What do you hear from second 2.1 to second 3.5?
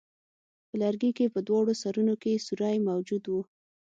کې سوری موجود وو.